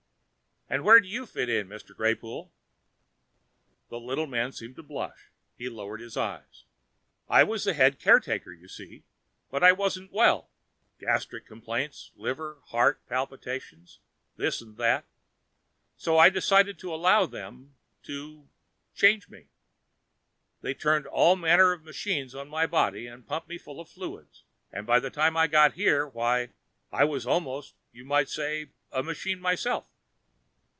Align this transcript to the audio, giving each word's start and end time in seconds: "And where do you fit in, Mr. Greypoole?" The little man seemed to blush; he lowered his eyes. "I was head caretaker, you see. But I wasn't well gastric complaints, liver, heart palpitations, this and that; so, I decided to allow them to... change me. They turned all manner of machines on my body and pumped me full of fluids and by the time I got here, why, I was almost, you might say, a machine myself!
"And 0.73 0.85
where 0.85 1.01
do 1.01 1.07
you 1.09 1.25
fit 1.25 1.49
in, 1.49 1.67
Mr. 1.67 1.93
Greypoole?" 1.93 2.49
The 3.89 3.99
little 3.99 4.25
man 4.25 4.53
seemed 4.53 4.77
to 4.77 4.83
blush; 4.83 5.27
he 5.57 5.67
lowered 5.67 5.99
his 5.99 6.15
eyes. 6.15 6.63
"I 7.27 7.43
was 7.43 7.65
head 7.65 7.99
caretaker, 7.99 8.53
you 8.53 8.69
see. 8.69 9.03
But 9.49 9.65
I 9.65 9.73
wasn't 9.73 10.13
well 10.13 10.49
gastric 10.97 11.45
complaints, 11.45 12.13
liver, 12.15 12.61
heart 12.67 13.05
palpitations, 13.09 13.99
this 14.37 14.61
and 14.61 14.77
that; 14.77 15.03
so, 15.97 16.17
I 16.17 16.29
decided 16.29 16.79
to 16.79 16.95
allow 16.95 17.25
them 17.25 17.75
to... 18.03 18.47
change 18.95 19.27
me. 19.27 19.49
They 20.61 20.73
turned 20.73 21.05
all 21.05 21.35
manner 21.35 21.73
of 21.73 21.83
machines 21.83 22.33
on 22.33 22.47
my 22.47 22.65
body 22.65 23.07
and 23.07 23.27
pumped 23.27 23.49
me 23.49 23.57
full 23.57 23.81
of 23.81 23.89
fluids 23.89 24.45
and 24.71 24.87
by 24.87 25.01
the 25.01 25.09
time 25.09 25.35
I 25.35 25.47
got 25.47 25.73
here, 25.73 26.07
why, 26.07 26.51
I 26.93 27.03
was 27.03 27.27
almost, 27.27 27.73
you 27.91 28.05
might 28.05 28.29
say, 28.29 28.69
a 28.93 29.03
machine 29.03 29.41
myself! 29.41 29.89